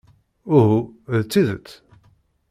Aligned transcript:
Uhuh! 0.57 0.83
D 1.19 1.21
tidet? 1.31 1.69